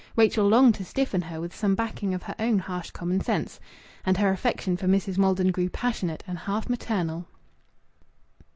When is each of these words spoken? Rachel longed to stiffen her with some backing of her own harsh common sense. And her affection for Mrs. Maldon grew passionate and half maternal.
Rachel 0.15 0.47
longed 0.47 0.73
to 0.73 0.83
stiffen 0.83 1.21
her 1.21 1.39
with 1.39 1.55
some 1.55 1.75
backing 1.75 2.15
of 2.15 2.23
her 2.23 2.33
own 2.39 2.57
harsh 2.57 2.89
common 2.89 3.21
sense. 3.21 3.59
And 4.03 4.17
her 4.17 4.31
affection 4.31 4.75
for 4.75 4.87
Mrs. 4.87 5.19
Maldon 5.19 5.51
grew 5.51 5.69
passionate 5.69 6.23
and 6.25 6.39
half 6.39 6.67
maternal. 6.67 7.27